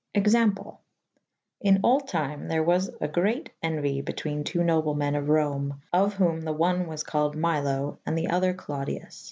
Example. 0.15 0.81
In 1.59 1.79
olde 1.83 2.07
tyme 2.07 2.47
there 2.47 2.63
was 2.63 2.89
grete 3.13 3.51
enuy 3.63 4.03
betweene 4.03 4.43
.ii. 4.55 4.63
noble 4.63 4.95
men 4.95 5.13
of 5.13 5.29
Rome 5.29 5.79
of 5.93 6.15
whome 6.15 6.41
the 6.41 6.51
one 6.53 6.87
was 6.87 7.03
callyd 7.03 7.35
Mylo 7.35 7.97
/ 8.01 8.05
and 8.07 8.17
the 8.17 8.27
other 8.31 8.51
Clodyus. 8.55 9.19